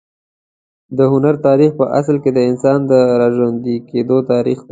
[0.97, 4.59] د هنر تاریخ په اصل کې د انسان د راژوندي کېدو تاریخ دی.